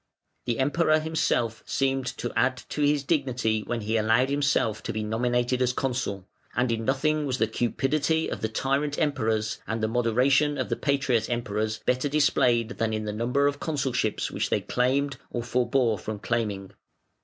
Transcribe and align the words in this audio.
The 0.45 0.57
Emperor 0.57 0.99
himself 0.99 1.61
seemed 1.67 2.07
to 2.17 2.33
add 2.35 2.63
to 2.69 2.81
his 2.81 3.03
dignity 3.03 3.61
when 3.61 3.81
he 3.81 3.97
allowed 3.97 4.29
himself 4.31 4.81
to 4.81 4.91
be 4.91 5.03
nominated 5.03 5.61
as 5.61 5.73
Consul, 5.73 6.27
and 6.55 6.71
in 6.71 6.85
nothing 6.85 7.27
was 7.27 7.37
the 7.37 7.45
cupidity 7.45 8.27
of 8.27 8.41
the 8.41 8.49
tyrant 8.49 8.97
Emperors 8.97 9.59
and 9.67 9.79
the 9.83 9.87
moderation 9.87 10.57
of 10.57 10.69
the 10.69 10.75
patriot 10.75 11.29
Emperors 11.29 11.81
better 11.85 12.09
displayed 12.09 12.69
than 12.79 12.93
in 12.95 13.05
the 13.05 13.13
number 13.13 13.45
of 13.45 13.59
Consulships 13.59 14.31
which 14.31 14.49
they 14.49 14.61
claimed 14.61 15.17
or 15.29 15.43
forbore 15.43 15.99
from 15.99 16.17
claiming. 16.17 16.71